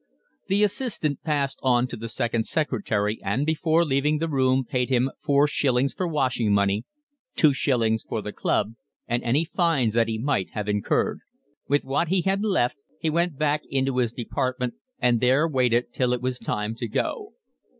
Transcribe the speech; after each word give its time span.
The 0.47 0.63
assistant 0.63 1.21
passed 1.21 1.59
on 1.61 1.85
to 1.89 1.95
the 1.95 2.09
second 2.09 2.47
secretary 2.47 3.21
and 3.23 3.45
before 3.45 3.85
leaving 3.85 4.17
the 4.17 4.27
room 4.27 4.65
paid 4.65 4.89
him 4.89 5.11
four 5.19 5.47
shillings 5.47 5.93
for 5.93 6.07
washing 6.07 6.51
money, 6.51 6.85
two 7.35 7.53
shillings 7.53 8.03
for 8.09 8.19
the 8.19 8.33
club, 8.33 8.71
and 9.07 9.21
any 9.21 9.45
fines 9.45 9.93
that 9.93 10.07
he 10.07 10.17
might 10.17 10.49
have 10.53 10.67
incurred. 10.67 11.19
With 11.67 11.85
what 11.85 12.07
he 12.07 12.21
had 12.21 12.43
left 12.43 12.77
he 12.99 13.11
went 13.11 13.37
back 13.37 13.61
into 13.69 13.97
his 13.99 14.11
department 14.11 14.73
and 14.97 15.19
there 15.21 15.47
waited 15.47 15.93
till 15.93 16.13
it 16.13 16.21
was 16.23 16.39
time 16.39 16.73
to 16.77 16.87
go. 16.87 17.33